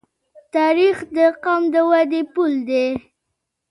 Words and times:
تاریخ 0.55 0.97
د 1.15 1.17
قوم 1.43 1.63
د 1.73 1.75
ودې 1.89 2.21
پل 2.33 2.53
دی. 2.69 2.87